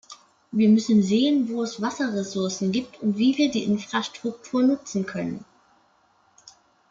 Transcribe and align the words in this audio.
Wir 0.51 0.67
müssen 0.69 1.03
sehen, 1.03 1.47
wo 1.47 1.61
es 1.61 1.79
Wasserressourcen 1.79 2.71
gibt 2.71 2.99
und 3.03 3.19
wie 3.19 3.37
wir 3.37 3.51
die 3.51 3.65
Infrastruktur 3.65 4.63
nutzen 4.63 5.05
können. 5.05 5.45